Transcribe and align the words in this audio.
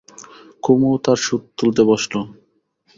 কুমুও 0.63 0.95
তার 1.03 1.19
শোধ 1.25 1.43
তুলতে 1.57 1.81
বসল। 1.89 2.13